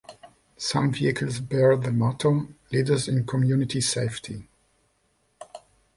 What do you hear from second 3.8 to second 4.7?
Safety.